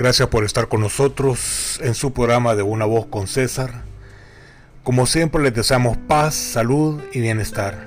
[0.00, 3.82] Gracias por estar con nosotros en su programa de Una Voz con César.
[4.82, 7.86] Como siempre les deseamos paz, salud y bienestar.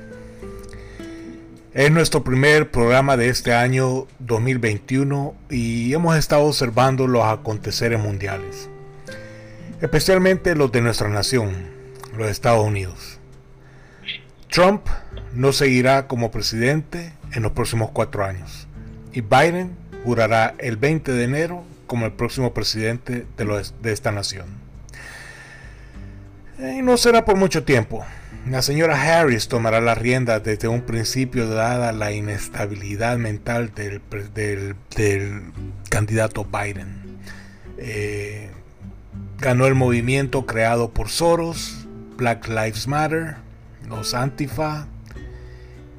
[1.74, 8.70] Es nuestro primer programa de este año 2021 y hemos estado observando los aconteceres mundiales,
[9.82, 11.66] especialmente los de nuestra nación,
[12.16, 13.18] los Estados Unidos.
[14.52, 14.86] Trump
[15.34, 18.68] no seguirá como presidente en los próximos cuatro años
[19.14, 24.48] y Biden jurará el 20 de enero como el próximo presidente de, esta nación.
[26.58, 28.04] Y no será por mucho tiempo.
[28.50, 34.02] La señora Harris tomará la rienda desde un principio dada la inestabilidad mental del,
[35.88, 37.20] candidato Biden.
[37.78, 38.50] Eh,
[39.38, 41.86] ganó el movimiento creado por Soros,
[42.18, 43.36] Black Lives Matter,
[43.88, 44.88] los Antifa,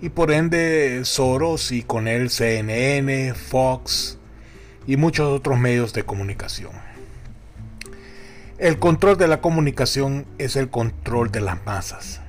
[0.03, 4.19] y por ende Soros y con él CNN, Fox
[4.87, 6.73] y muchos otros medios de comunicación.
[8.59, 12.21] El control de la comunicación es el control de las masas,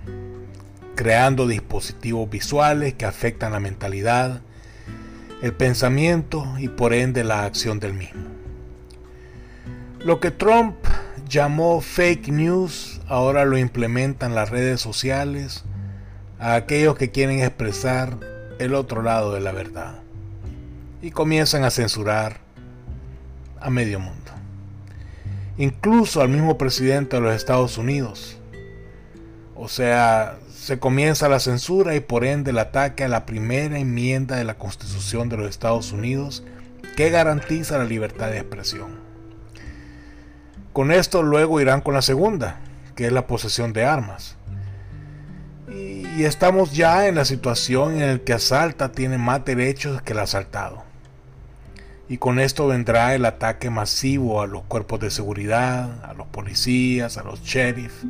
[0.95, 4.41] creando dispositivos visuales que afectan la mentalidad,
[5.41, 8.23] el pensamiento y por ende la acción del mismo.
[9.99, 10.75] Lo que Trump
[11.27, 15.63] llamó fake news ahora lo implementan las redes sociales,
[16.39, 18.17] a aquellos que quieren expresar
[18.59, 19.99] el otro lado de la verdad
[21.01, 22.39] y comienzan a censurar
[23.65, 24.31] a medio mundo.
[25.57, 28.37] Incluso al mismo presidente de los Estados Unidos.
[29.55, 34.35] O sea, se comienza la censura y por ende el ataque a la primera enmienda
[34.35, 36.43] de la Constitución de los Estados Unidos
[36.95, 38.99] que garantiza la libertad de expresión.
[40.73, 42.59] Con esto luego irán con la segunda,
[42.95, 44.35] que es la posesión de armas
[46.15, 50.19] y estamos ya en la situación en la que asalta tiene más derechos que el
[50.19, 50.83] asaltado.
[52.07, 57.17] Y con esto vendrá el ataque masivo a los cuerpos de seguridad, a los policías,
[57.17, 58.03] a los sheriff.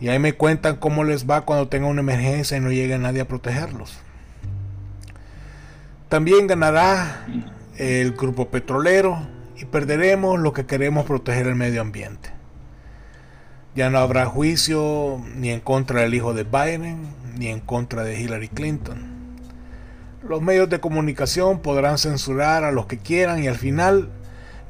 [0.00, 3.20] Y ahí me cuentan cómo les va cuando tenga una emergencia y no llegue nadie
[3.20, 3.98] a protegerlos.
[6.08, 7.24] También ganará
[7.78, 9.26] el grupo petrolero
[9.56, 12.30] y perderemos lo que queremos proteger el medio ambiente.
[13.76, 18.20] Ya no habrá juicio ni en contra del hijo de Biden ni en contra de
[18.20, 19.11] Hillary Clinton.
[20.28, 24.08] Los medios de comunicación podrán censurar a los que quieran y al final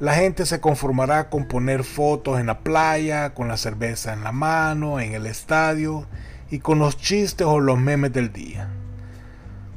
[0.01, 4.33] la gente se conformará con poner fotos en la playa, con la cerveza en la
[4.33, 6.07] mano, en el estadio
[6.51, 8.69] y con los chistes o los memes del día.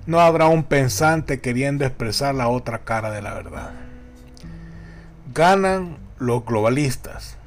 [0.07, 3.71] No habrá un pensante queriendo expresar la otra cara de la verdad.
[5.33, 7.37] Ganan los globalistas,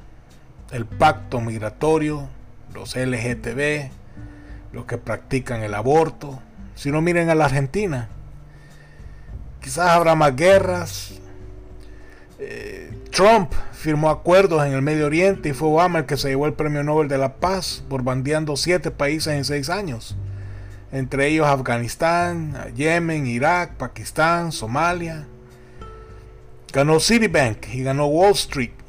[0.71, 2.29] el pacto migratorio,
[2.75, 3.89] los LGTB,
[4.71, 6.39] los que practican el aborto.
[6.75, 8.07] Si no miren a la Argentina,
[9.61, 11.13] quizás habrá más guerras.
[12.39, 16.45] Eh, Trump firmó acuerdos en el Medio Oriente y fue Obama el que se llevó
[16.45, 20.15] el Premio Nobel de la Paz por bandeando siete países en seis años,
[20.91, 25.27] entre ellos Afganistán, Yemen, Irak, Pakistán, Somalia.
[26.71, 28.79] Ganó Citibank y ganó Wall Street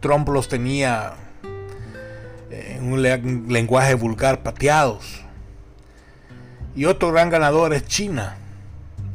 [0.00, 1.14] Trump los tenía
[2.50, 3.02] en un
[3.52, 5.24] lenguaje vulgar pateados.
[6.76, 8.36] Y otro gran ganador es China.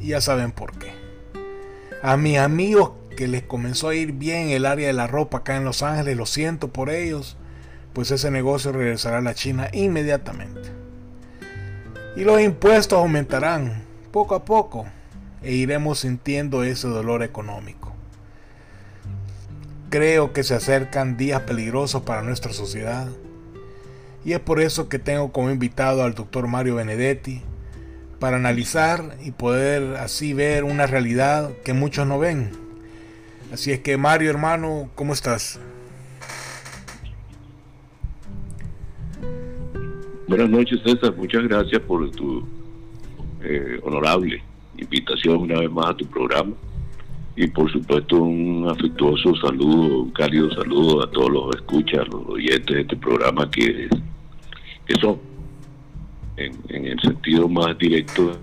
[0.04, 0.92] Y ya saben por qué.
[2.02, 5.56] A mis amigos que les comenzó a ir bien el área de la ropa acá
[5.56, 7.38] en Los Ángeles, lo siento por ellos,
[7.94, 10.60] pues ese negocio regresará a la China inmediatamente.
[12.18, 14.86] Y los impuestos aumentarán poco a poco
[15.42, 17.94] e iremos sintiendo ese dolor económico.
[19.90, 23.08] Creo que se acercan días peligrosos para nuestra sociedad.
[24.26, 27.42] Y es por eso que tengo como invitado al doctor Mario Benedetti
[28.24, 32.52] para analizar y poder así ver una realidad que muchos no ven.
[33.52, 35.60] Así es que Mario hermano, ¿cómo estás?
[40.26, 42.48] Buenas noches César, muchas gracias por tu
[43.44, 44.42] eh, honorable
[44.78, 46.54] invitación una vez más a tu programa
[47.36, 52.74] y por supuesto un afectuoso saludo, un cálido saludo a todos los escuchas, los oyentes
[52.74, 53.90] de este programa que,
[54.88, 55.20] que son,
[56.38, 58.38] en, el sentido más directo,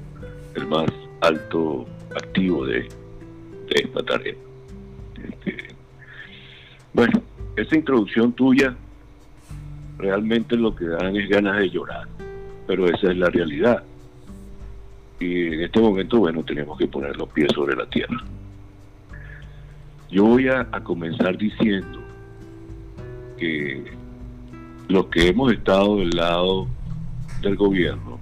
[0.54, 0.86] el más
[1.20, 2.88] alto activo de,
[3.70, 4.34] esta tarea.
[5.22, 5.68] Este,
[6.92, 7.22] bueno,
[7.56, 8.74] esa introducción tuya
[9.98, 12.08] realmente lo que dan es ganas de llorar,
[12.66, 13.84] pero esa es la realidad.
[15.20, 18.24] Y en este momento, bueno, tenemos que poner los pies sobre la tierra.
[20.10, 22.00] Yo voy a, comenzar diciendo
[23.38, 23.92] que
[24.88, 26.66] los que hemos estado del lado
[27.40, 28.18] del gobierno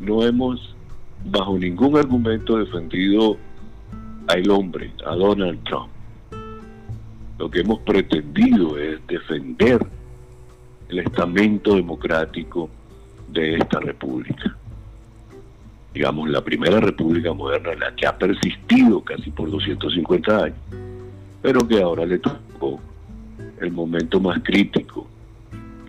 [0.00, 0.74] no hemos
[1.24, 3.36] bajo ningún argumento defendido
[4.26, 5.90] al hombre, a Donald Trump,
[7.38, 9.84] lo que hemos pretendido es defender
[10.88, 12.68] el estamento democrático
[13.28, 14.56] de esta república.
[15.92, 20.58] Digamos, la primera república moderna, la que ha persistido casi por 250 años,
[21.42, 22.80] pero que ahora le tocó
[23.60, 25.06] el momento más crítico,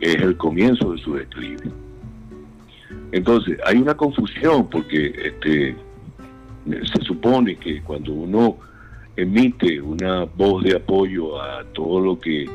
[0.02, 1.72] es el comienzo de su declive.
[3.12, 5.76] Entonces, hay una confusión porque este,
[6.66, 8.58] se supone que cuando uno
[9.16, 12.50] emite una voz de apoyo a todo lo que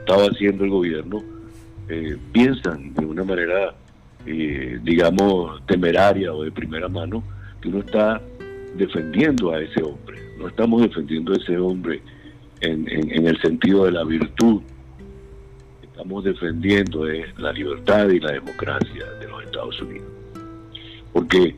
[0.00, 1.22] estaba haciendo el gobierno,
[1.88, 3.74] eh, piensan de una manera,
[4.26, 7.22] eh, digamos, temeraria o de primera mano,
[7.60, 8.20] que uno está
[8.76, 10.18] defendiendo a ese hombre.
[10.38, 12.00] No estamos defendiendo a ese hombre
[12.60, 14.62] en, en el sentido de la virtud.
[15.98, 17.06] Estamos defendiendo
[17.38, 20.06] la libertad y la democracia de los Estados Unidos.
[21.12, 21.56] Porque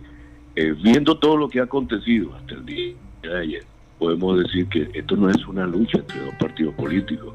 [0.57, 3.65] eh, viendo todo lo que ha acontecido hasta el día de ayer,
[3.99, 7.35] podemos decir que esto no es una lucha entre dos partidos políticos.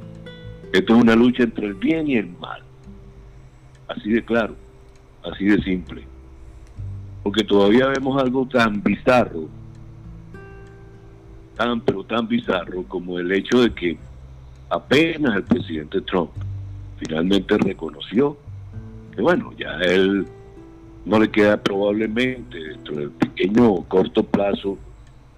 [0.74, 2.63] Esto es una lucha entre el bien y el mal.
[3.88, 4.56] Así de claro,
[5.31, 6.08] así de simple.
[7.22, 9.48] Porque todavía vemos algo tan bizarro,
[11.56, 13.96] tan pero tan bizarro como el hecho de que
[14.72, 16.31] apenas el presidente Trump
[16.97, 18.38] finalmente reconoció
[19.15, 20.25] que bueno, ya él
[21.06, 24.77] no le queda probablemente dentro del pequeño o corto plazo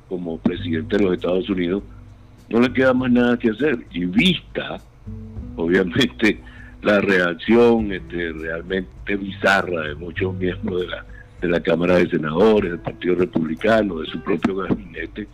[0.10, 1.84] como presidente de los Estados Unidos,
[2.50, 3.86] no le queda más nada que hacer.
[3.92, 4.80] Y vista,
[5.58, 6.40] obviamente,
[6.82, 11.06] la reacción este, realmente bizarra de muchos miembros de la,
[11.42, 15.28] de la Cámara de Senadores, del Partido Republicano, de su propio gabinete,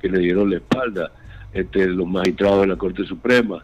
[0.00, 1.12] que le dieron la espalda,
[1.52, 3.62] este, los magistrados de la Corte Suprema,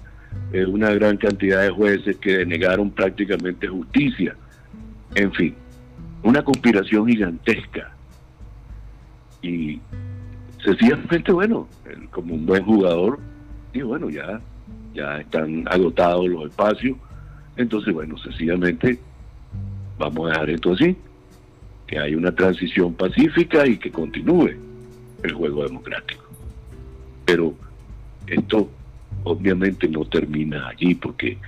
[0.52, 4.34] eh, una gran cantidad de jueces que denegaron prácticamente justicia.
[5.14, 5.54] En fin,
[6.22, 7.92] una conspiración gigantesca.
[9.42, 9.80] Y
[10.64, 11.68] sencillamente, bueno,
[12.10, 13.18] como un buen jugador,
[13.72, 14.40] y bueno, ya,
[14.94, 16.96] ya están agotados los espacios.
[17.56, 18.98] Entonces, bueno, sencillamente
[19.98, 20.96] vamos a dejar esto así,
[21.86, 24.50] que hay una transición pacífica y que continúe
[25.22, 26.24] el juego democrático.
[27.24, 27.54] Pero
[28.26, 28.68] esto
[29.24, 31.38] obviamente no termina allí porque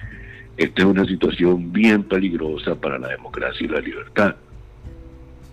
[0.56, 4.36] esta es una situación bien peligrosa para la democracia y la libertad.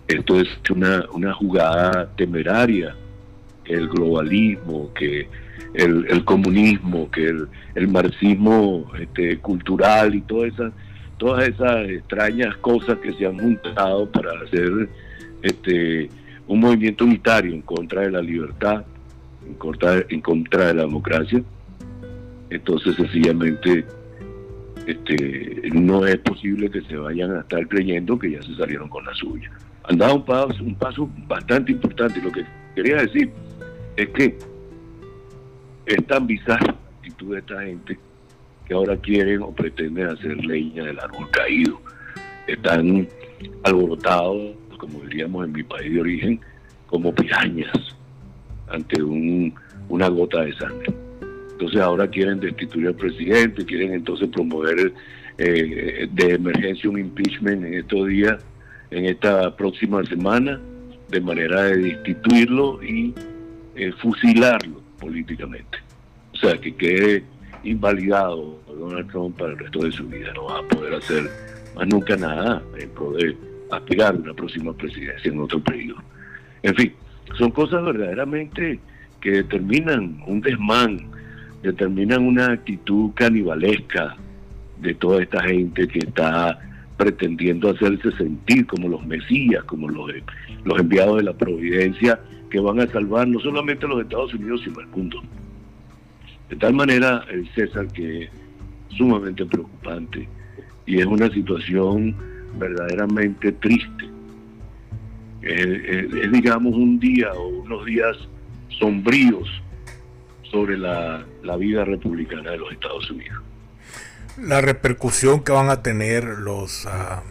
[0.06, 2.94] Esto es una, una jugada temeraria,
[3.64, 5.28] el globalismo, que
[5.74, 7.32] el, comunismo, que
[7.74, 10.72] el, marxismo este, cultural y todas esas,
[11.16, 14.88] todas esas extrañas cosas que se han juntado para hacer
[15.42, 16.10] este,
[16.46, 18.84] un movimiento unitario en contra de la libertad,
[19.46, 21.42] en contra, en contra de la democracia.
[22.50, 23.84] Entonces sencillamente
[24.86, 29.04] este, no es posible que se vayan a estar creyendo que ya se salieron con
[29.04, 29.50] la suya
[29.90, 32.20] han dado un paso, un paso bastante importante.
[32.20, 32.44] Lo que
[32.74, 33.30] quería decir
[33.96, 34.38] es que
[35.86, 37.98] es tan bizarra la actitud de esta gente
[38.66, 41.80] que ahora quieren o pretenden hacer leña del árbol caído.
[42.46, 43.08] Están
[43.64, 46.40] alborotados, como diríamos en mi país de origen,
[46.86, 47.96] como pirañas
[48.68, 49.52] ante un,
[49.88, 50.94] una gota de sangre.
[51.60, 54.94] Entonces ahora quieren destituir al presidente, quieren entonces promover
[55.36, 58.42] eh, de emergencia un impeachment en estos días
[58.90, 60.58] en esta próxima semana
[61.10, 63.12] de manera de destituirlo y
[63.76, 65.76] eh, fusilarlo políticamente.
[66.32, 67.24] O sea, que quede
[67.62, 70.32] invalidado Donald Trump para el resto de su vida.
[70.32, 71.28] No va a poder hacer
[71.76, 73.36] más nunca nada en poder
[73.70, 76.02] aspirar a una próxima presidencia en otro periodo.
[76.62, 76.94] En fin,
[77.36, 78.80] son cosas verdaderamente
[79.20, 81.19] que determinan un desmán,
[81.62, 84.16] determinan una actitud canibalesca
[84.80, 86.58] de toda esta gente que está
[86.96, 90.10] pretendiendo hacerse sentir como los mesías, como los,
[90.64, 94.80] los enviados de la providencia que van a salvar no solamente los Estados Unidos, sino
[94.80, 95.22] al mundo.
[96.48, 98.30] De tal manera, el César, que es
[98.88, 100.28] sumamente preocupante
[100.84, 102.14] y es una situación
[102.58, 104.10] verdaderamente triste.
[105.42, 108.16] Es, digamos, un día o unos días
[108.78, 109.48] sombríos
[110.50, 111.24] sobre la
[111.58, 113.42] vida republicana de los Estados Unidos
[114.42, 117.22] la repercusión que van a tener los ah,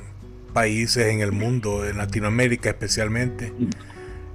[0.54, 3.54] países en el mundo, en Latinoamérica especialmente,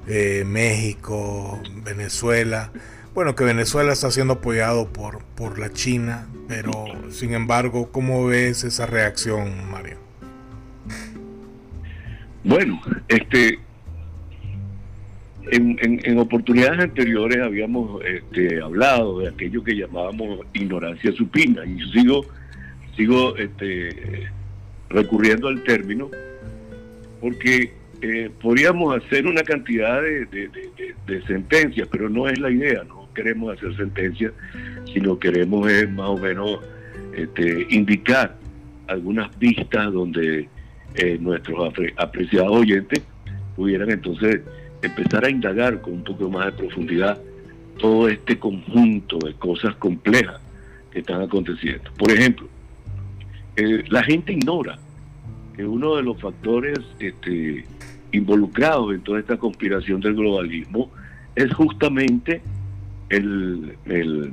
[0.06, 2.70] eh, México, Venezuela.
[3.14, 6.72] Bueno, que Venezuela está siendo apoyado por, por la China, pero
[7.10, 9.98] sin embargo, ¿cómo ves esa reacción, Mario?
[12.42, 13.60] Bueno, este,
[15.50, 21.86] en, en, oportunidades anteriores habíamos este, hablado de aquello que llamábamos ignorancia supina, y yo
[21.88, 22.26] sigo
[22.96, 24.28] sigo este,
[24.88, 26.10] recurriendo al término
[27.20, 27.72] porque
[28.02, 33.74] eh, podríamos hacer una cantidad de, sentencias, pero no es la idea, no queremos hacer
[33.76, 34.32] sentencias,
[34.92, 36.60] sino queremos es más o menos
[37.16, 38.36] este, indicar
[38.88, 40.48] algunas pistas donde
[40.96, 43.02] eh, nuestros apreciados oyentes
[43.56, 44.42] pudieran entonces
[44.86, 47.18] empezar a indagar con un poco más de profundidad
[47.78, 50.40] todo este conjunto de cosas complejas
[50.90, 51.90] que están aconteciendo.
[51.98, 52.48] Por ejemplo,
[53.56, 54.78] eh, la gente ignora
[55.56, 57.64] que uno de los factores este,
[58.12, 60.90] involucrados en toda esta conspiración del globalismo
[61.34, 62.42] es justamente
[63.08, 64.32] el, el,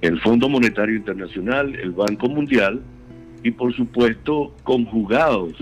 [0.00, 2.82] el Fondo Monetario Internacional, el Banco Mundial
[3.42, 5.54] y por supuesto conjugados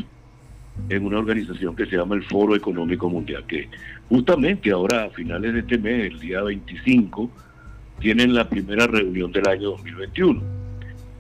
[0.88, 3.68] en una organización que se llama el Foro Económico Mundial, que
[4.08, 7.30] justamente ahora a finales de este mes, el día 25,
[7.98, 10.42] tienen la primera reunión del año 2021.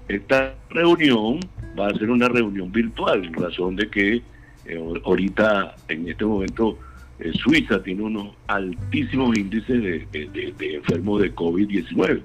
[0.08, 1.40] Esta reunión
[1.78, 4.22] va a ser una reunión virtual, en razón de que
[4.66, 6.78] eh, ahorita, en este momento,
[7.18, 9.82] eh, Suiza tiene unos altísimos índices
[10.12, 12.20] de, enfermos de COVID-19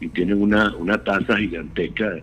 [0.00, 2.16] y tienen una, una tasa gigantesca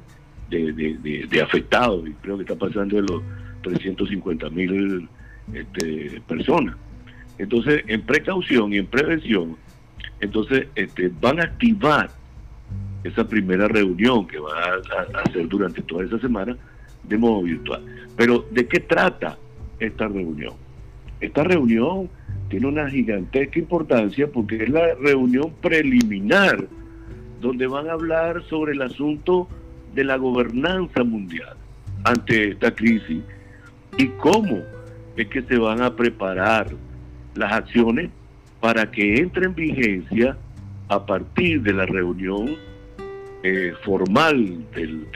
[0.50, 3.22] de, afectados, creo que está pasando de los
[3.62, 5.08] 350 mil
[5.54, 6.76] este, personas.
[7.38, 9.56] Entonces, en precaución y en prevención,
[10.20, 12.10] entonces este, van a activar
[13.04, 16.58] esa primera reunión que va a, hacer durante toda esa semana
[17.04, 17.84] de modo virtual.
[18.16, 19.38] Pero, ¿de qué trata
[19.80, 20.54] esta reunión?
[21.22, 22.10] Esta reunión
[22.50, 26.68] tiene una gigantesca importancia porque es la reunión preliminar
[27.42, 29.48] donde van a hablar sobre el asunto
[29.94, 31.56] de la gobernanza mundial
[32.04, 33.22] ante esta crisis
[33.98, 34.62] y cómo
[35.16, 36.68] es que se van a preparar
[37.36, 38.10] las acciones
[38.60, 40.38] para que entre en vigencia
[40.89, 42.56] a partir de la reunión
[43.44, 45.08] eh, formal del,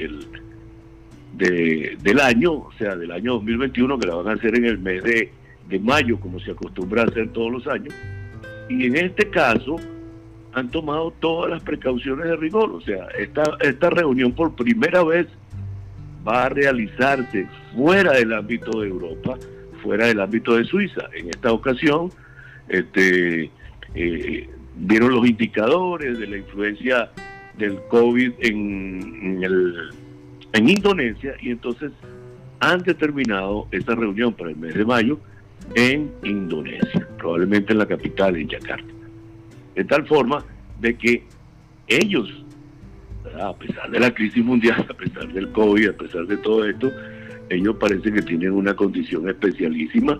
[1.34, 5.04] del, año, o sea, del año 2021, que la van a hacer en el mes
[5.04, 5.32] de,
[5.70, 7.94] de mayo, como se acostumbra a hacer todos los años.
[8.70, 9.78] Y en este caso
[10.54, 15.28] han tomado todas las precauciones de rigor, o sea, esta, esta reunión por primera vez
[16.28, 19.38] va a realizarse fuera del ámbito de Europa,
[19.82, 21.10] fuera del ámbito de Suiza.
[21.14, 22.12] En esta ocasión,
[22.70, 23.50] este,
[23.96, 27.10] eh, vieron los indicadores de la influencia
[27.58, 29.44] del COVID en,
[30.54, 31.92] en, Indonesia y entonces
[32.60, 35.20] han determinado esta reunión para el mes de mayo
[35.76, 38.94] en Indonesia, probablemente en la capital, en Yakarta.
[39.76, 40.44] De tal forma
[40.80, 41.24] de que
[41.88, 42.41] ellos
[43.40, 46.92] a pesar de la crisis mundial, a pesar del COVID, a pesar de todo esto,
[47.50, 50.20] ellos parecen que tienen una condición especialísima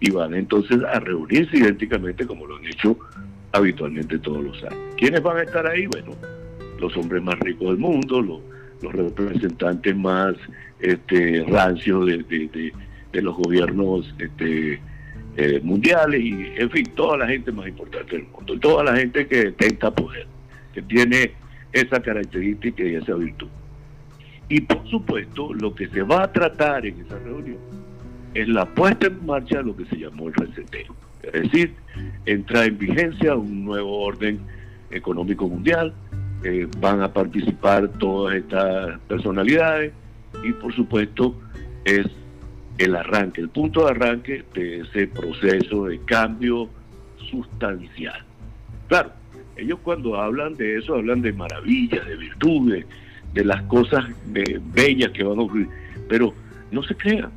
[0.00, 2.98] y van entonces a reunirse idénticamente como lo han hecho
[3.52, 4.94] habitualmente todos los años.
[4.96, 5.86] ¿Quiénes van a estar ahí?
[5.86, 6.16] Bueno,
[6.80, 8.40] los hombres más ricos del mundo, los,
[8.92, 10.34] representantes más
[10.80, 12.72] este, rancios de,
[13.12, 14.80] los gobiernos este,
[15.36, 19.28] eh, mundiales y, en fin, toda la gente más importante del mundo, toda la gente
[19.28, 20.26] que tenta poder,
[20.74, 21.32] que tiene
[21.72, 23.48] esa característica y esa virtud.
[24.48, 27.58] Y por supuesto, lo que se va a tratar en esa reunión
[28.34, 30.94] es la puesta en marcha de lo que se llamó el reseteo.
[31.22, 31.74] Es decir,
[32.26, 34.40] entra en vigencia un nuevo orden
[34.90, 35.94] económico mundial,
[36.44, 39.92] eh, van a participar todas estas personalidades
[40.42, 41.34] y por supuesto
[41.84, 42.06] es
[42.78, 46.68] el arranque, el punto de arranque de ese proceso de cambio
[47.30, 48.24] sustancial.
[48.88, 49.12] Claro,
[49.56, 52.86] ellos cuando hablan de eso hablan de maravillas, de virtudes,
[53.34, 55.68] de las cosas bellas que van a ocurrir,
[56.08, 56.34] pero
[56.70, 57.30] no se crean.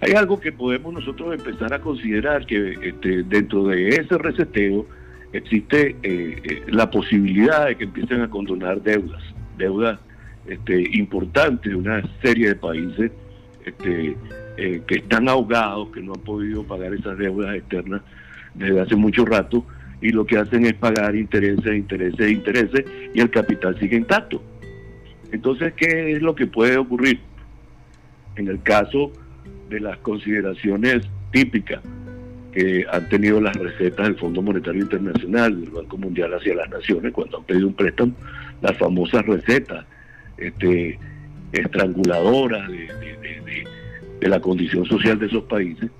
[0.00, 4.86] Hay algo que podemos nosotros empezar a considerar que este, dentro de ese reseteo
[5.32, 9.22] existe eh, eh, la posibilidad de que empiecen a condonar deudas,
[9.56, 9.98] deudas
[10.46, 13.12] este, importantes de una serie de países
[13.64, 14.16] este,
[14.56, 18.02] eh, que están ahogados, que no han podido pagar esas deudas externas
[18.54, 19.64] desde hace mucho rato
[20.04, 22.84] y lo que hacen es pagar intereses, intereses, intereses
[23.14, 24.42] y el capital sigue intacto.
[25.32, 27.20] Entonces, ¿qué es lo que puede ocurrir?
[28.36, 29.10] En el caso
[29.70, 31.80] de las consideraciones típicas
[32.52, 37.10] que han tenido las recetas del Fondo Monetario Internacional, del Banco Mundial hacia las naciones,
[37.14, 38.12] cuando han pedido un préstamo,
[38.60, 39.86] las famosas recetas
[40.36, 40.98] este,
[41.52, 43.64] estranguladoras de,
[44.20, 45.90] de la condición social de esos países,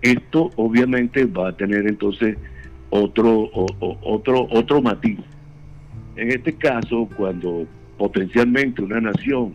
[0.00, 2.36] esto obviamente va a tener entonces
[2.94, 3.48] otro,
[4.02, 5.18] otro, otro matiz.
[6.14, 9.54] En este caso, cuando potencialmente una nación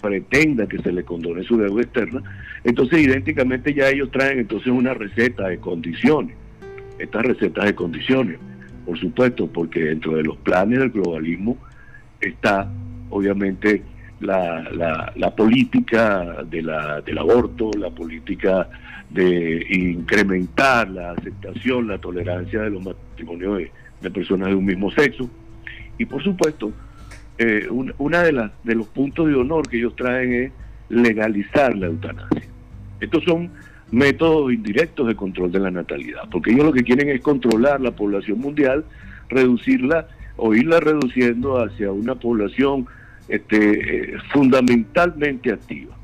[0.00, 2.22] pretenda que se le condone su deuda externa,
[2.64, 6.34] entonces idénticamente ya ellos traen entonces una receta de condiciones.
[6.98, 8.38] Estas recetas de condiciones,
[8.86, 11.58] por supuesto, porque dentro de los planes del globalismo
[12.18, 12.66] está
[13.10, 13.82] obviamente
[14.20, 18.68] la, la, política de la, del aborto, la política
[19.08, 23.62] de incrementar la aceptación, la tolerancia de los matrimonios
[24.00, 25.28] de, personas de un mismo sexo.
[25.98, 26.72] Y por supuesto,
[27.38, 30.52] eh, una de, de los puntos de honor que ellos traen es
[30.88, 32.48] legalizar la eutanasia.
[33.00, 33.50] Estos son
[33.90, 37.90] métodos indirectos de control de la natalidad, porque ellos lo que quieren es controlar la
[37.92, 38.84] población mundial,
[39.28, 42.86] reducirla o irla reduciendo hacia una población
[43.30, 45.96] este, eh, fundamentalmente activa.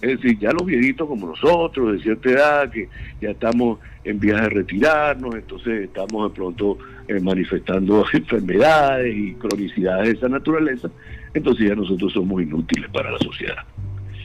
[0.00, 2.88] Es decir, ya los viejitos como nosotros, de cierta edad, que
[3.20, 10.06] ya estamos en vías de retirarnos, entonces estamos de pronto eh, manifestando enfermedades y cronicidades
[10.06, 10.88] de esa naturaleza,
[11.34, 13.64] entonces ya nosotros somos inútiles para la sociedad.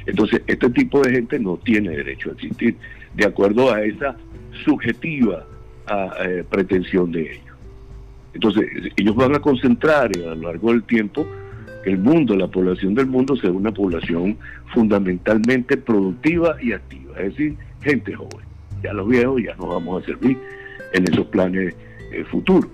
[0.06, 2.76] Entonces, este tipo de gente no tiene derecho a existir,
[3.16, 4.16] de acuerdo a esa
[4.64, 5.46] subjetiva
[6.24, 7.56] eh, pretensión de ellos.
[8.34, 11.26] Entonces, ellos van a concentrar a lo largo del tiempo
[11.86, 14.38] el mundo, la población del mundo sea una población
[14.74, 18.46] fundamentalmente productiva y activa, es decir, gente joven.
[18.84, 20.38] Ya los viejos ya no vamos a servir
[20.94, 21.76] en esos planes
[22.12, 22.70] eh, futuros.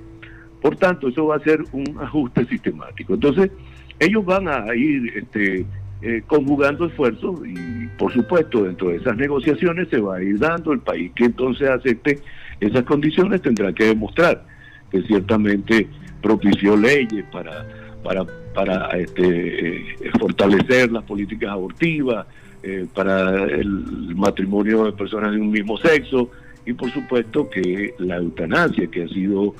[0.61, 3.13] Por tanto, eso va a ser un ajuste sistemático.
[3.13, 3.51] Entonces,
[3.99, 5.65] ellos van a ir este,
[6.01, 10.73] eh, conjugando esfuerzos y, por supuesto, dentro de esas negociaciones se va a ir dando.
[10.73, 12.19] El país que entonces acepte
[12.59, 14.43] esas condiciones tendrá que demostrar
[14.91, 15.87] que ciertamente
[16.21, 17.65] propició leyes para
[18.07, 18.25] para,
[18.57, 19.85] para este,
[20.19, 22.25] fortalecer las políticas abortivas,
[22.63, 26.31] eh, para el matrimonio de personas de un mismo sexo
[26.65, 29.53] y por supuesto que la eutanasia, que ha sido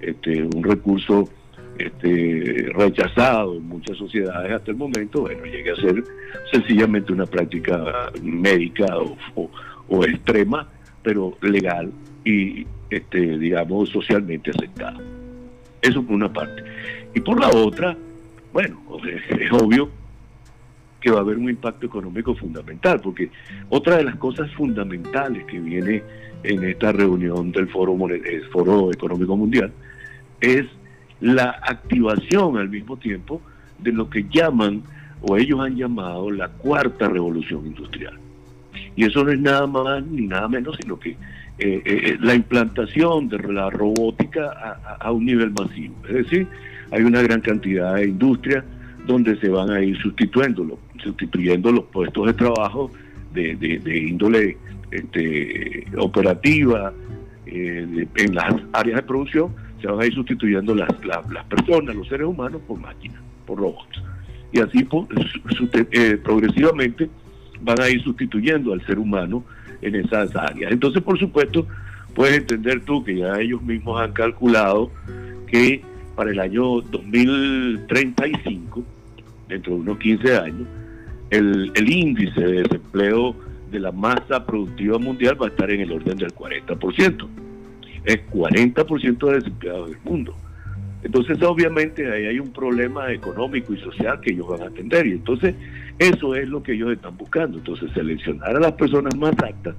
[0.00, 1.28] este, un recurso
[1.76, 6.04] este, rechazado en muchas sociedades hasta el momento, bueno, llegue a ser
[6.52, 8.86] sencillamente una práctica médica
[9.34, 9.50] o,
[9.88, 10.68] o extrema,
[11.02, 11.90] pero legal
[12.24, 15.00] y, este, digamos, socialmente aceptada.
[15.82, 16.62] Eso por una parte.
[17.12, 17.96] Y por la otra,
[18.56, 19.90] bueno, es, obvio
[20.98, 23.28] que va a haber un impacto económico fundamental, porque
[23.68, 26.02] otra de las cosas fundamentales que viene
[26.42, 29.70] en esta reunión del Foro, el Foro Económico Mundial
[30.40, 30.64] es
[31.20, 33.42] la activación al mismo tiempo
[33.78, 34.82] de lo que llaman,
[35.20, 38.18] o ellos han llamado, la cuarta revolución industrial.
[38.96, 41.16] Y eso no es nada más ni nada menos sino que eh,
[41.58, 45.94] eh, la implantación de la robótica a, un nivel masivo.
[46.08, 46.48] Es decir,
[46.90, 48.64] hay una gran cantidad de industrias
[49.06, 52.90] donde se van a ir sustituyendo, sustituyendo los puestos de trabajo
[53.32, 54.56] de, índole
[54.90, 56.92] este, operativa
[57.46, 62.08] eh, en las áreas de producción, se van a ir sustituyendo las, las, personas, los
[62.08, 64.02] seres humanos, por máquinas, por robots.
[64.52, 64.86] Y así
[66.24, 67.10] progresivamente
[67.60, 69.44] van a ir sustituyendo al ser humano
[69.82, 70.72] en esas áreas.
[70.72, 71.66] Entonces, por supuesto,
[72.14, 74.90] puedes entender tú que ya ellos mismos han calculado
[75.46, 75.82] que
[76.16, 78.82] para el año 2035,
[79.48, 80.66] dentro de unos 15 años,
[81.30, 83.36] el, índice de desempleo
[83.70, 87.28] de la masa productiva mundial va a estar en el orden del 40%.
[88.04, 90.34] Es 40% de desempleados del mundo.
[91.02, 95.06] Entonces, obviamente, ahí hay un problema económico y social que ellos van a atender.
[95.06, 95.54] Y entonces,
[95.98, 97.58] eso es lo que ellos están buscando.
[97.58, 99.74] Entonces, seleccionar a las personas más aptas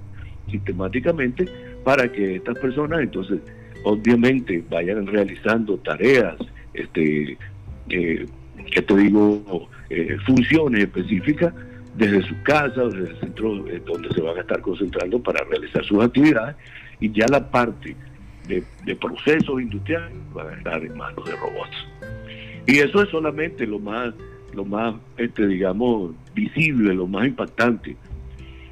[0.52, 1.46] sistemáticamente
[1.84, 3.40] para que estas personas, entonces,
[3.88, 6.36] obviamente, vayan realizando tareas,
[6.74, 7.38] este,
[7.90, 8.26] eh,
[8.72, 11.54] que te digo, eh, funciones específicas
[11.96, 15.84] desde su casa, desde el centro eh, donde se van a estar concentrando para realizar
[15.86, 16.56] sus actividades.
[17.00, 17.96] Y ya la parte
[18.48, 18.64] de,
[18.96, 21.88] procesos industriales van a estar en manos de robots.
[22.66, 24.14] Y eso es solamente lo más,
[24.54, 27.96] lo más, este, digamos, visible, lo más impactante.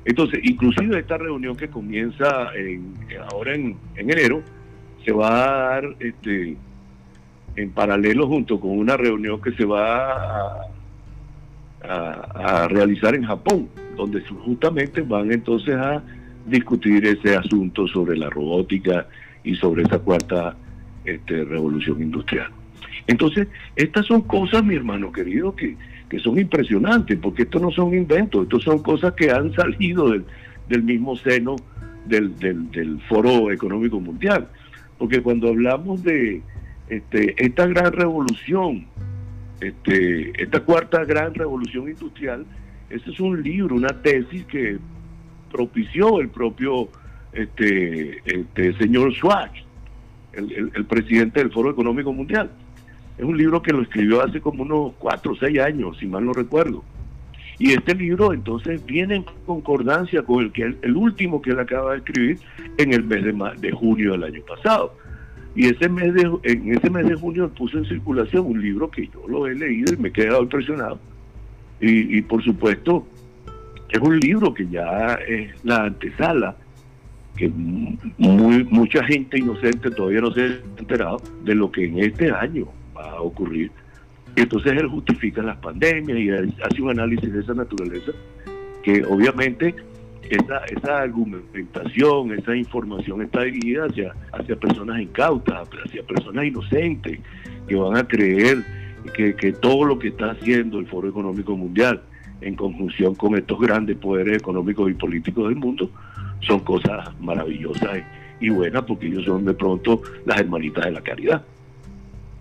[0.06, 2.94] Entonces, inclusive esta reunión que comienza en,
[3.32, 4.44] ahora en, enero,
[5.06, 6.58] se va a dar este,
[7.56, 10.62] en paralelo junto con una reunión que se va
[11.84, 16.02] a, realizar en Japón, donde justamente van entonces a
[16.48, 19.08] discutir ese asunto sobre la robótica
[19.44, 20.56] y sobre esa cuarta
[21.06, 22.50] este, revolución industrial.
[23.06, 25.78] Entonces, estas son cosas, mi hermano querido, que,
[26.10, 30.26] que son impresionantes, porque estos no son inventos, estos son cosas que han salido del,
[30.68, 31.56] del mismo seno
[32.06, 34.48] del, del, Foro Económico Mundial.
[34.98, 36.42] Porque cuando hablamos de
[36.90, 38.86] este, esta gran revolución,
[39.60, 42.46] este, esta cuarta gran revolución industrial,
[42.90, 44.78] ese es un libro, una tesis que
[45.52, 46.90] propició el propio
[47.34, 49.64] este, este señor Schwartz,
[50.34, 52.52] el, presidente del Foro Económico Mundial.
[53.18, 56.26] Es un libro que lo escribió hace como unos cuatro o seis años, si mal
[56.26, 56.84] no recuerdo.
[57.58, 61.92] Y este libro entonces viene en concordancia con el, que, el último que él acaba
[61.92, 62.40] de escribir
[62.78, 64.94] en el mes de, de junio del año pasado.
[65.56, 69.08] Y ese mes de, en ese mes de junio puso en circulación un libro que
[69.08, 71.00] yo lo he leído y me he quedado impresionado,
[71.80, 73.08] Y, por supuesto,
[73.90, 76.58] es un libro que ya es la antesala,
[77.38, 77.50] que
[78.18, 80.46] muy, mucha gente inocente todavía no se ha
[80.78, 83.72] enterado de lo que en este año va a ocurrir.
[84.42, 88.12] Entonces él justifica las pandemias y hace un análisis de esa naturaleza
[88.84, 89.74] que obviamente
[90.30, 97.20] esa, esa argumentación, esa información está dirigida hacia, hacia personas incautas, hacia personas inocentes,
[97.68, 98.64] que van a creer
[99.14, 102.02] que, que todo lo que está haciendo el Foro Económico Mundial
[102.42, 105.90] en conjunción con estos grandes poderes económicos y políticos del mundo
[106.42, 108.04] son cosas maravillosas
[108.40, 111.44] y, buenas porque ellos son de pronto las hermanitas de la caridad.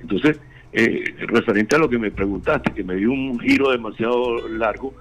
[0.00, 0.40] Entonces,
[0.75, 4.93] eh, referente a lo que me preguntaste, que me dio un giro demasiado largo,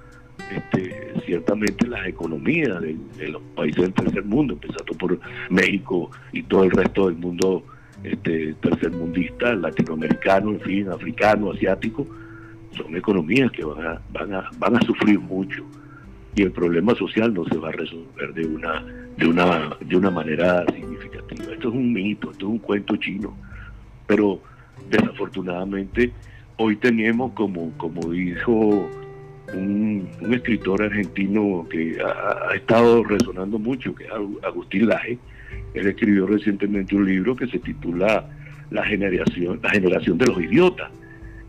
[0.56, 6.64] este, ciertamente las economías de, los países del tercer mundo, empezando por México y todo
[6.64, 7.66] el resto del mundo
[8.04, 12.08] este, tercermundista, latinoamericano, en fin, africano, asiático,
[12.78, 15.66] son economías que van a, van a, van a sufrir mucho
[16.36, 18.86] y el problema social no se va a resolver de una,
[19.18, 21.54] de una, de una manera significativa.
[21.54, 23.36] Esto es un mito, esto es un cuento chino,
[24.08, 24.42] pero
[24.90, 26.12] desafortunadamente
[26.58, 28.90] hoy tenemos como, como dijo
[29.54, 34.12] un, escritor argentino que ha, estado resonando mucho, que es
[34.44, 35.18] Agustín Laje.
[35.74, 38.26] Él escribió recientemente un libro que se titula
[38.70, 40.92] La generación, la generación de los idiotas.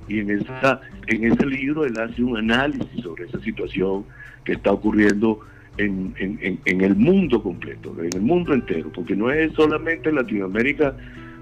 [0.09, 4.05] Y en, esa, en ese libro él hace un análisis sobre esa situación
[4.44, 5.40] que está ocurriendo
[5.79, 10.94] en, en, en, el mundo completo, en el mundo entero, porque no es solamente Latinoamérica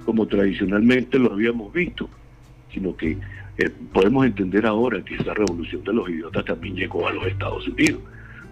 [0.05, 2.09] como tradicionalmente lo habíamos visto,
[2.73, 3.19] sino que
[3.59, 7.69] eh, podemos entender ahora que esa revolución de los idiotas también llegó a los Estados
[7.69, 8.01] Unidos,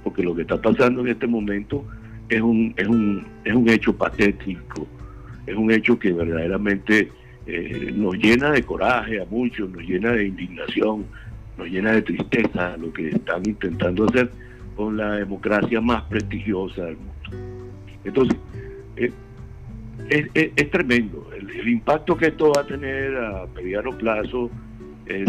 [0.04, 1.84] porque lo que está pasando en este momento
[2.28, 4.86] es un, es un, es un hecho patético,
[5.46, 7.10] es un hecho que verdaderamente
[7.46, 11.06] eh, nos llena de coraje a muchos, nos llena de indignación,
[11.58, 14.30] nos llena de tristeza lo que están intentando hacer
[14.76, 17.12] con la democracia más prestigiosa del mundo.
[18.04, 18.38] Entonces,
[18.96, 19.10] eh,
[20.11, 21.31] es, tremendo.
[21.37, 24.51] el, impacto que esto va a tener a mediano plazo
[25.07, 25.29] es,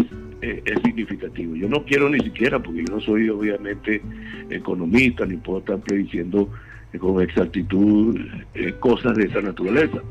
[0.84, 1.54] significativo.
[1.54, 4.02] Yo no quiero ni siquiera, porque yo no soy obviamente
[4.50, 6.50] economista, ni puedo estar prediciendo
[6.98, 8.18] con exactitud
[8.54, 10.02] eh, cosas de esa naturaleza,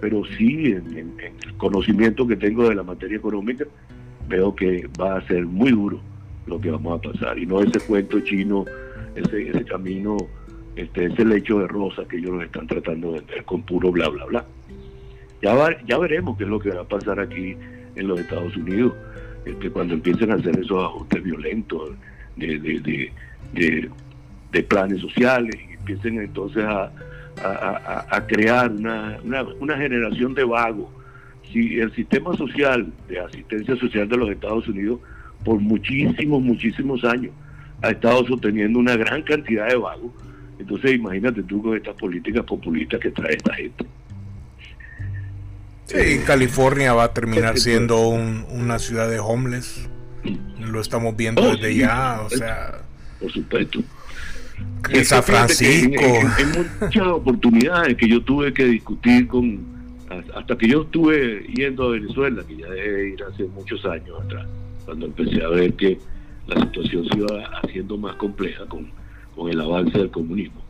[0.00, 3.64] pero sí en, el conocimiento que tengo de la materia económica,
[4.28, 6.00] veo que va a ser muy duro
[6.46, 8.64] lo que vamos a pasar, y no ese cuento chino,
[9.14, 10.16] ese, ese camino,
[10.78, 14.08] este, ese lecho de rosa que ellos nos están tratando de vender con puro bla,
[14.08, 14.44] bla, bla.
[15.42, 15.54] Ya,
[15.86, 17.56] ya veremos qué es lo que va a pasar aquí
[17.96, 18.94] en los Estados Unidos
[19.44, 21.90] este, cuando empiecen a hacer esos ajustes violentos
[22.36, 23.10] de,
[23.52, 26.92] de, planes sociales y empiecen entonces a,
[28.10, 29.18] a, crear una,
[29.60, 30.88] una, generación de vagos.
[31.50, 35.00] Si el sistema social de asistencia social de los Estados Unidos
[35.44, 37.32] por muchísimos, muchísimos años
[37.82, 40.12] ha estado sosteniendo una gran cantidad de vagos,
[40.58, 43.86] entonces imagínate tú con estas políticas populistas que trae esta gente.
[45.86, 49.88] Sí, California va a terminar siendo una ciudad de homeless.
[50.60, 52.82] Lo estamos viendo oh, desde ya, o sea.
[53.18, 53.80] Por supuesto.
[54.90, 56.04] En San Francisco.
[56.36, 56.44] Hay
[56.80, 59.78] muchas oportunidades que yo tuve que discutir con.
[60.34, 64.46] Hasta que yo estuve yendo a Venezuela, que ya debe ir hace muchos años atrás,
[64.84, 65.98] cuando empecé a ver que
[66.46, 68.90] la situación se iba haciendo más compleja con,
[69.38, 70.60] con el avance del comunismo.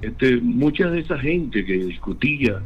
[0.00, 2.60] Este, mucha de esa gente que discutía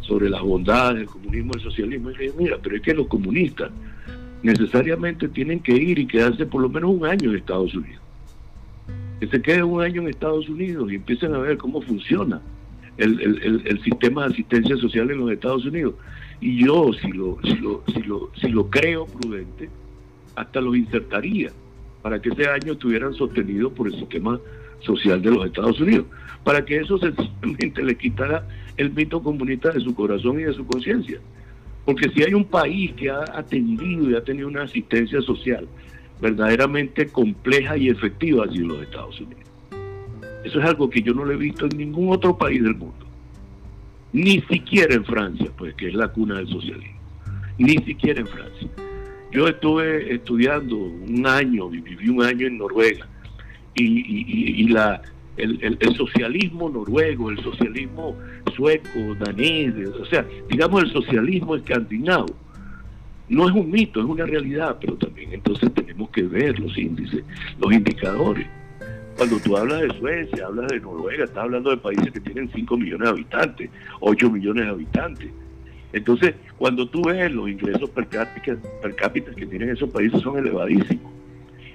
[0.00, 2.08] sobre las bondades del comunismo y el socialismo.
[2.10, 3.70] Dije, mira, pero es que los comunistas
[4.42, 8.00] necesariamente tienen que ir y quedarse por lo menos un año en Estados Unidos.
[9.18, 12.40] Que se queden un año en Estados Unidos y empiecen a ver cómo funciona
[12.96, 15.94] el, sistema de asistencia social en los Estados Unidos.
[16.40, 19.68] Y yo, si lo, si lo, si lo, si lo creo prudente,
[20.36, 21.50] hasta los insertaría
[22.02, 24.38] para que ese año estuvieran sostenidos por el sistema
[24.80, 26.06] social de los Estados Unidos,
[26.44, 30.66] para que eso sencillamente le quitara el mito comunista de su corazón y de su
[30.66, 31.18] conciencia.
[31.84, 35.68] Porque si hay un país que ha atendido y ha tenido una asistencia social
[36.20, 39.44] verdaderamente compleja y efectiva, ha sido los Estados Unidos.
[40.44, 43.06] Eso es algo que yo no lo he visto en ningún otro país del mundo.
[44.12, 47.00] Ni siquiera en Francia, pues que es la cuna del socialismo.
[47.58, 48.68] Ni siquiera en Francia.
[49.32, 53.06] Yo estuve estudiando un año, viví un año en Noruega,
[53.82, 55.02] y, y la,
[55.36, 58.16] el, socialismo noruego, el socialismo
[58.54, 62.34] sueco, danés, o sea, digamos el socialismo escandinavo.
[63.28, 67.24] No es un mito, es una realidad, pero también entonces tenemos que ver los índices,
[67.58, 68.46] los indicadores.
[69.16, 72.76] Cuando tú hablas de Suecia, hablas de Noruega, estás hablando de países que tienen 5
[72.76, 75.30] millones de habitantes, 8 millones de habitantes.
[75.92, 80.38] Entonces, cuando tú ves los ingresos per cápita, per cápita que tienen esos países son
[80.38, 81.15] elevadísimos.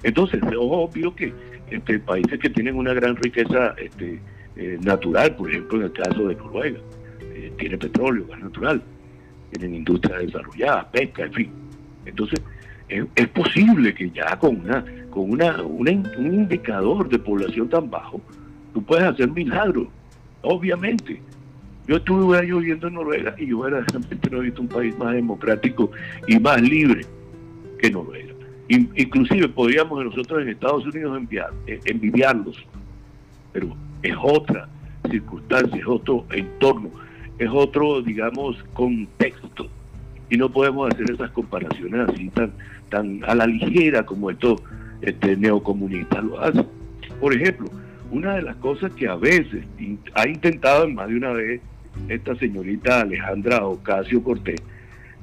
[0.02, 1.32] Entonces, es obvio que
[1.70, 4.20] este, países que tienen una gran riqueza este,
[4.56, 6.78] eh, natural, por ejemplo, en el caso de Noruega,
[7.20, 8.82] eh, tiene petróleo, gas natural,
[9.50, 11.50] tienen industria desarrollada, pesca, en fin.
[12.04, 12.42] Entonces,
[12.88, 18.20] es, posible que ya con una con una, un indicador de población tan bajo,
[18.72, 19.88] tú puedes hacer milagros,
[20.42, 21.20] obviamente.
[21.86, 25.14] Yo estuve años viviendo en Noruega y yo verdaderamente no he visto un país más
[25.14, 25.90] democrático
[26.26, 27.04] y más libre
[27.78, 28.31] que Noruega.
[28.68, 32.56] Inclusive podríamos nosotros en Estados Unidos enviar, eh, envidiarlos,
[33.52, 34.68] pero es otra
[35.10, 36.90] circunstancia, es otro entorno,
[37.38, 39.68] es otro, digamos, contexto.
[40.30, 42.52] Y no podemos hacer esas comparaciones así tan,
[42.88, 44.62] tan a la ligera como estos
[45.02, 46.66] este, neocomunistas lo hacen.
[47.20, 47.68] Por ejemplo,
[48.10, 49.64] una de las cosas que a veces
[50.14, 51.60] ha intentado más de una vez
[52.08, 54.62] esta señorita Alejandra Ocasio Cortés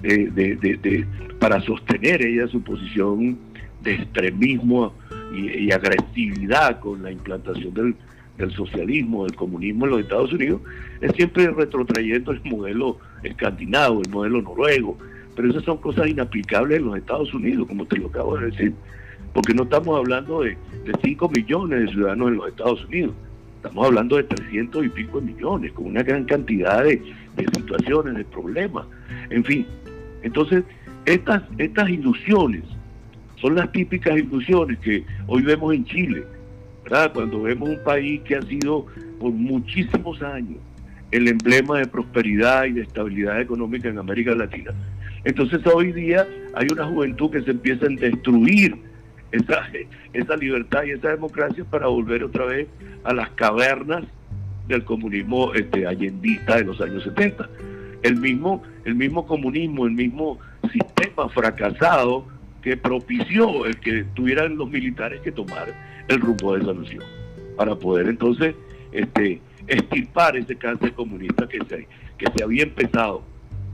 [0.01, 1.05] de,
[1.39, 3.37] para sostener ella su posición
[3.81, 4.93] de extremismo
[5.33, 7.95] y, agresividad con la implantación del,
[8.37, 10.61] del, socialismo, del comunismo en los Estados Unidos,
[11.01, 14.97] es siempre retrotrayendo el modelo escandinavo, el modelo noruego,
[15.35, 18.73] pero esas son cosas inaplicables en los Estados Unidos, como te lo acabo de decir,
[19.33, 23.13] porque no estamos hablando de, de 5 millones de ciudadanos en los Estados Unidos,
[23.61, 27.01] estamos hablando de 300 y pico millones, con una gran cantidad de
[27.53, 28.85] situaciones, de problemas,
[29.29, 29.65] en fin.
[30.23, 30.63] Entonces,
[31.05, 32.63] estas, estas ilusiones
[33.35, 36.23] son las típicas ilusiones que hoy vemos en Chile,
[36.83, 37.11] ¿verdad?
[37.13, 38.85] Cuando vemos un país que ha sido
[39.19, 40.57] por muchísimos años
[41.11, 44.71] el emblema de prosperidad y de estabilidad económica en América Latina.
[45.23, 48.75] Entonces hoy día hay una juventud que se empieza a destruir
[49.31, 49.67] esa,
[50.13, 52.67] esa libertad y esa democracia para volver otra vez
[53.03, 54.03] a las cavernas
[54.67, 57.49] del comunismo este, allendista de los años 70.
[58.03, 60.39] El mismo, el mismo comunismo, el mismo
[60.71, 62.25] sistema fracasado
[62.61, 65.67] que propició el que tuvieran los militares que tomar
[66.07, 67.03] el rumbo de esa nación
[67.55, 68.55] para poder entonces
[68.91, 73.23] este, estirpar ese cáncer comunista que se, que se había empezado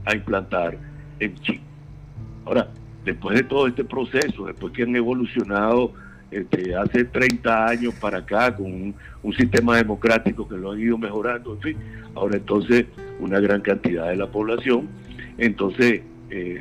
[0.04, 0.78] a implantar
[1.18, 1.60] en Chile.
[2.44, 2.68] Ahora,
[3.04, 5.92] después de todo este proceso, después que han evolucionado
[6.30, 8.94] este, hace 30 años para acá con un,
[9.36, 11.76] sistema democrático que lo han ido mejorando, en fin,
[12.14, 12.86] ahora entonces
[13.20, 14.88] una gran cantidad de la población,
[15.38, 16.60] entonces eh,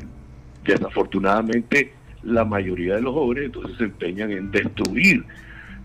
[0.63, 5.23] desafortunadamente la mayoría de los jóvenes entonces se empeñan en destruir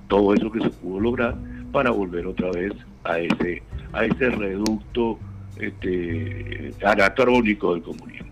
[0.08, 1.36] todo eso que se pudo lograr
[1.72, 2.72] para volver otra vez
[3.04, 5.18] a ese a ese reducto
[5.58, 8.30] este, anacrónico del comunismo.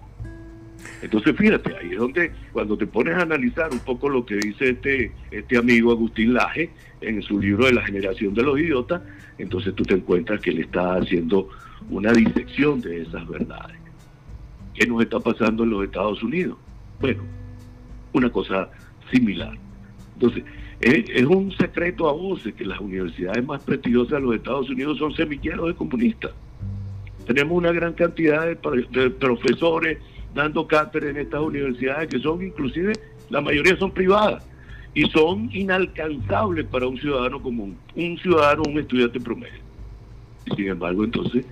[1.03, 4.71] Entonces, fíjate, ahí es donde cuando te pones a analizar un poco lo que dice
[4.71, 6.71] este, este amigo Agustín Laje
[7.01, 9.03] en su libro de la generación de los idiotas,
[9.39, 11.49] entonces tú te encuentras que él está haciendo
[11.91, 13.77] una disección de esas verdades.
[14.75, 16.57] ¿Qué nos está pasando en los Estados Unidos?
[17.01, 17.23] Bueno,
[18.13, 18.71] una cosa
[19.11, 19.57] similar.
[20.15, 20.45] Entonces,
[20.81, 25.13] es, un secreto a voces que las universidades más prestigiosas de los Estados Unidos son
[25.15, 26.33] semilleros de comunistas.
[27.27, 28.57] Tenemos una gran cantidad de,
[28.91, 29.99] de profesores
[30.35, 32.93] dando cátedra en estas universidades que son inclusive,
[33.31, 34.47] la mayoría son privadas
[34.95, 39.61] y son inalcanzables para un ciudadano común, un ciudadano, un estudiante promedio.
[40.57, 41.45] Sin embargo, entonces,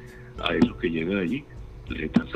[0.43, 1.45] a esos que llegan allí,
[1.89, 2.27] le están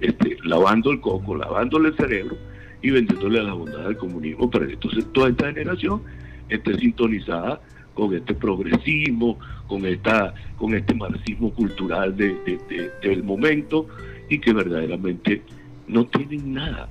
[0.00, 2.36] este, lavando el coco, lavándole el cerebro
[2.82, 6.02] y vendiéndole a la bondad del comunismo que entonces toda esta generación
[6.48, 7.60] esté sintonizada
[7.94, 13.86] con este progresismo, con esta, con este marxismo cultural del momento
[14.28, 15.42] y que verdaderamente
[15.86, 16.88] no tienen nada,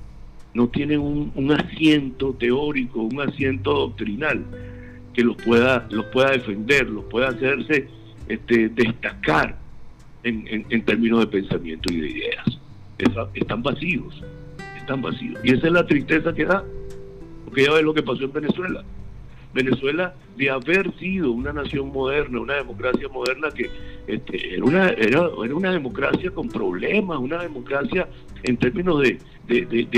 [0.54, 4.44] no tienen un, asiento teórico, un asiento doctrinal
[5.12, 7.88] que los pueda, los pueda defender, los pueda hacerse
[8.28, 9.58] este, destacar
[10.22, 12.58] en, términos de pensamiento y de ideas.
[13.34, 14.22] están vacíos,
[14.76, 15.40] están vacíos.
[15.44, 16.64] Y esa es la tristeza que da,
[17.44, 18.84] porque ya ves lo que pasó en Venezuela.
[19.52, 23.68] Venezuela, de haber sido una nación moderna, una democracia moderna que
[24.06, 28.08] este, era, una, democracia con problemas, una democracia
[28.44, 29.18] en términos de,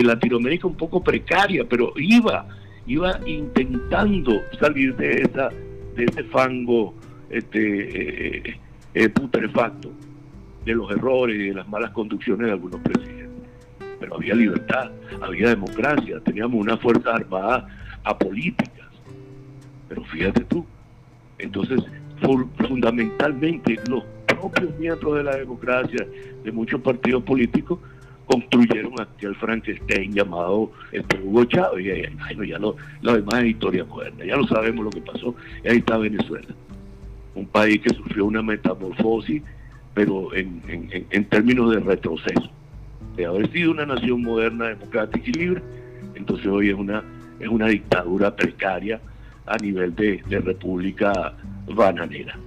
[0.03, 2.47] Latinoamérica un poco precaria, pero iba,
[2.87, 5.51] iba intentando salir de esa,
[5.95, 6.95] de ese fango
[7.29, 8.61] este, eh,
[8.95, 9.91] eh, putrefacto,
[10.65, 13.49] de los errores y de las malas conducciones de algunos presidentes.
[14.01, 17.69] Pero había libertad, había democracia, teníamos una fuerza armada
[18.05, 18.73] apolítica
[19.93, 20.65] pero fíjate tú,
[21.39, 21.83] entonces
[22.67, 26.07] fundamentalmente los propios miembros de la democracia
[26.43, 27.79] de muchos partidos políticos
[28.25, 32.09] construyeron aquel Frankenstein llamado este, Hugo Chávez.
[32.11, 35.35] Y bueno, ya lo, lo demás es historia moderna, ya lo sabemos lo que pasó.
[35.63, 36.49] Y ahí está Venezuela,
[37.35, 39.43] un país que sufrió una metamorfosis,
[39.95, 42.51] pero en, en, en términos de retroceso.
[43.17, 45.63] De haber sido una nación moderna, democrática y libre,
[46.15, 47.03] entonces hoy es una
[47.43, 49.01] es una dictadura precaria
[49.47, 51.35] a nivel de, república
[51.67, 52.39] bananera.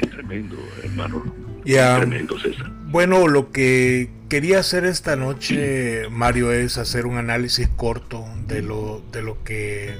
[0.00, 1.22] Es tremendo, hermano.
[1.64, 2.70] Es tremendo, César.
[2.86, 9.02] Bueno, lo que quería hacer esta noche, Mario, es hacer un análisis corto de lo,
[9.12, 9.94] de lo que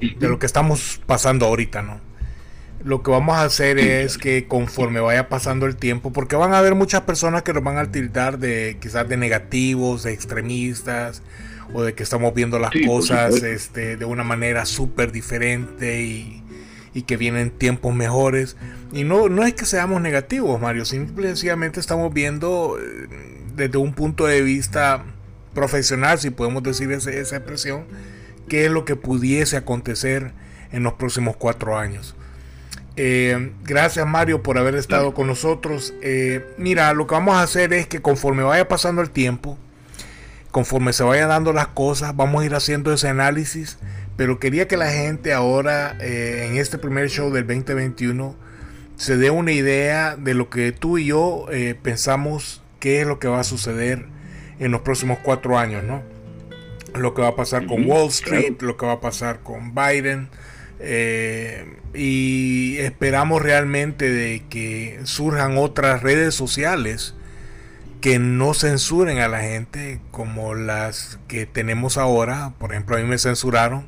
[0.00, 2.00] de lo que estamos pasando ahorita, ¿no?
[2.82, 6.58] Lo que vamos a hacer es que conforme vaya pasando el tiempo, porque van a
[6.58, 11.22] haber muchas personas que nos van a tildar de quizás de negativos, de extremistas,
[11.72, 16.42] o de que estamos viendo las cosas este, de una manera súper diferente y,
[16.94, 18.56] y, que vienen tiempos mejores.
[18.92, 23.08] Y no, no es que seamos negativos, Mario, simplemente estamos viendo eh,
[23.54, 25.04] desde un punto de vista
[25.54, 27.84] profesional, si podemos decir esa expresión,
[28.48, 30.32] qué es lo que pudiese acontecer
[30.72, 32.16] en los próximos cuatro años.
[33.02, 35.94] Eh, gracias Mario por haber estado con nosotros.
[36.02, 39.56] Eh, mira, lo que vamos a hacer es que conforme vaya pasando el tiempo,
[40.50, 43.78] conforme se vayan dando las cosas, vamos a ir haciendo ese análisis.
[44.18, 48.36] Pero quería que la gente ahora, eh, en este primer show del 2021,
[48.96, 51.46] se dé una idea de lo que tú y yo
[51.80, 54.04] pensamos que es lo que va a suceder
[54.58, 56.02] en los próximos cuatro años, ¿no?
[56.94, 60.28] lo que va a pasar con Wall Street, lo que va a pasar con Biden.
[60.80, 67.14] Eh, y esperamos realmente de que surjan otras redes sociales
[68.00, 72.54] que no censuren a la gente como las que tenemos ahora.
[72.58, 73.86] Por ejemplo, a mí me censuraron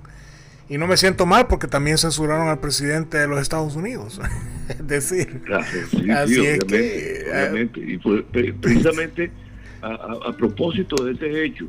[0.68, 4.20] y no me siento mal porque también censuraron al presidente de los Estados Unidos.
[4.68, 7.80] es decir, así es que, obviamente.
[7.80, 7.98] Y
[8.60, 9.30] precisamente
[9.82, 11.66] a propósito de ese hecho,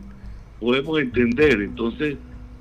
[0.59, 2.15] podemos entender entonces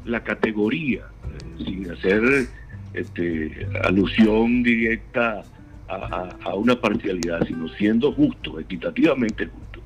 [0.04, 1.31] la categoría, eh,
[1.64, 2.48] sin hacer
[2.94, 5.42] este, alusión directa
[5.88, 9.80] a, una parcialidad, sino siendo justo, equitativamente justo.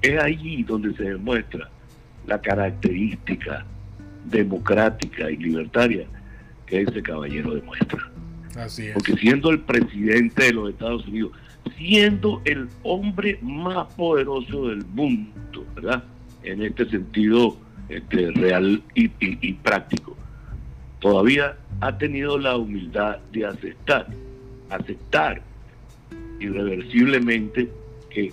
[0.00, 1.68] Es allí donde se demuestra
[2.26, 3.66] la característica
[4.26, 6.06] democrática y libertaria
[6.66, 8.12] que ese caballero demuestra.
[8.56, 8.94] Así es.
[8.94, 11.32] Porque siendo el presidente de los Estados Unidos,
[11.76, 16.04] siendo el hombre más poderoso del mundo, ¿verdad?
[16.42, 17.56] en este sentido
[17.88, 19.08] este, real y,
[19.54, 20.16] práctico.
[21.00, 24.06] Todavía ha tenido la humildad de aceptar,
[24.70, 25.42] aceptar
[26.40, 27.68] irreversiblemente
[28.10, 28.32] que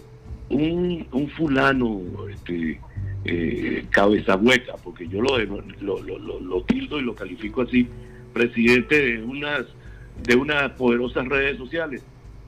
[0.50, 2.02] un, un fulano
[2.32, 2.80] este,
[3.26, 7.88] eh, cabeza hueca, porque yo lo, lo, lo, tildo y lo califico así,
[8.34, 9.66] presidente de unas,
[10.24, 12.04] de unas poderosas redes sociales,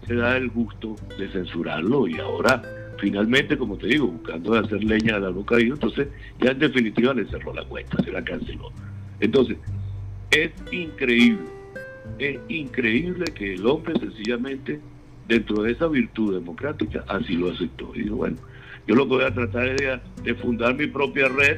[0.06, 2.62] se da el gusto de censurarlo y ahora
[2.99, 6.08] finalmente, como te digo, buscando hacer leña de la boca entonces
[6.39, 8.71] ya en definitiva le cerró la cuenta, se la canceló.
[9.19, 9.58] Entonces,
[10.31, 11.45] es increíble,
[12.19, 14.79] es increíble que el hombre sencillamente,
[15.27, 17.91] dentro de esa virtud democrática, así lo aceptó.
[17.95, 18.37] Y dijo, bueno,
[18.87, 21.57] yo lo que voy a tratar es de, de fundar mi propia red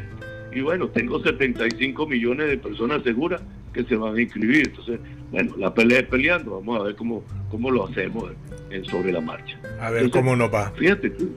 [0.52, 3.42] y bueno, tengo 75 millones de personas seguras
[3.74, 4.68] que se van a inscribir.
[4.68, 5.00] Entonces,
[5.32, 8.32] bueno, la pelea es peleando, vamos a ver cómo, cómo lo hacemos
[8.72, 9.60] en, sobre la marcha.
[9.80, 10.72] A ver cómo nos va.
[10.72, 11.30] Fíjate tú,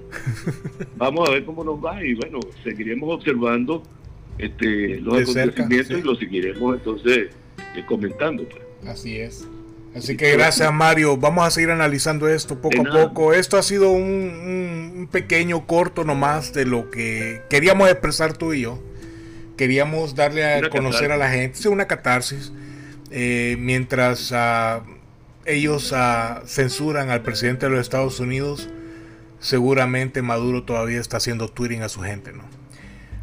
[0.96, 3.82] vamos a ver cómo nos va y bueno, seguiremos observando
[4.42, 7.28] este, los acontecimientos y lo seguiremos entonces
[7.76, 8.44] eh, comentando.
[8.48, 8.62] Pues.
[8.86, 9.46] Así es.
[9.94, 13.32] Así que gracias Mario, vamos a seguir analizando esto poco a poco.
[13.34, 14.02] Esto ha sido un,
[14.96, 18.82] un, pequeño corto nomás de lo que queríamos expresar tú y yo.
[19.56, 22.52] Queríamos darle a conocer a la gente, una catarsis
[23.14, 24.82] eh, mientras ah,
[25.44, 28.70] ellos ah, censuran al presidente de los Estados Unidos,
[29.38, 32.61] seguramente Maduro todavía está haciendo tweeting a su gente, ¿no?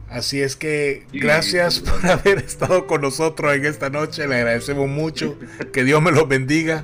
[0.09, 5.37] Así es que gracias por haber estado con nosotros en esta noche, le agradecemos mucho,
[5.71, 6.83] que Dios me los bendiga.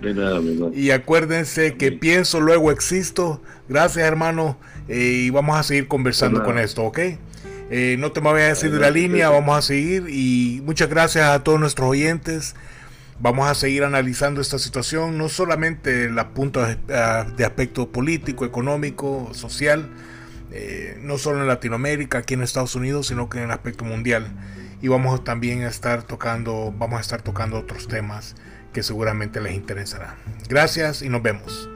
[0.73, 3.41] Y acuérdense que pienso, luego existo.
[3.67, 4.57] Gracias hermano,
[4.87, 6.99] eh, y vamos a seguir conversando con esto, ¿ok?
[7.71, 10.05] Eh, no te me voy a decir de la línea, vamos a seguir.
[10.07, 12.55] Y muchas gracias a todos nuestros oyentes.
[13.19, 19.89] Vamos a seguir analizando esta situación, no solamente la punta de aspecto político, económico, social,
[20.57, 24.31] eh, no solo en Latinoamérica, aquí en Estados Unidos, sino que en el aspecto mundial.
[24.81, 28.35] Y vamos también a estar tocando, vamos a estar tocando otros temas
[28.71, 30.15] que seguramente les interesarán.
[30.47, 31.69] Gracias y nos vemos.